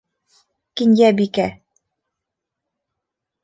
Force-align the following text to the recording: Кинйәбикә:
Кинйәбикә: 0.81 1.47